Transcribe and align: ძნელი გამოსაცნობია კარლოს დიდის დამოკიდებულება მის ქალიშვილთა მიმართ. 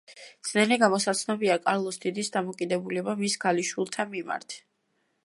ძნელი 0.51 0.77
გამოსაცნობია 0.83 1.57
კარლოს 1.67 2.01
დიდის 2.07 2.33
დამოკიდებულება 2.37 3.15
მის 3.21 3.39
ქალიშვილთა 3.47 4.11
მიმართ. 4.15 4.61